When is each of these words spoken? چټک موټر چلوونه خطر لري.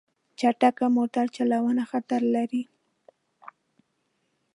چټک 0.39 0.77
موټر 0.97 1.25
چلوونه 1.35 1.83
خطر 1.91 2.21
لري. 2.35 2.63